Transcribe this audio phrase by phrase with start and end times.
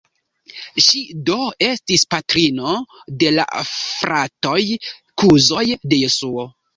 [0.83, 2.71] Ŝi do estis patrino
[3.23, 6.47] de la fratoj-kuzoj de Jesuo.